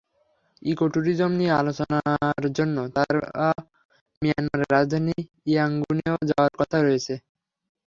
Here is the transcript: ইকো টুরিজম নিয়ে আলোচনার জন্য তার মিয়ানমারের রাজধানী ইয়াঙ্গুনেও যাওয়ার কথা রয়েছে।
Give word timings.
ইকো 0.61 0.85
টুরিজম 0.93 1.31
নিয়ে 1.39 1.53
আলোচনার 1.61 2.43
জন্য 2.57 2.77
তার 2.95 3.15
মিয়ানমারের 4.21 4.69
রাজধানী 4.75 5.15
ইয়াঙ্গুনেও 5.47 6.17
যাওয়ার 6.29 6.53
কথা 6.59 6.77
রয়েছে। 6.79 7.13